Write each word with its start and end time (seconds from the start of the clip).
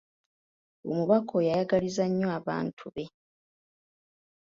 Omubaka 0.89 1.31
oyo 1.37 1.49
ayagaliza 1.53 2.03
nnyo 2.07 2.27
abantu 2.39 2.83
be. 2.95 3.05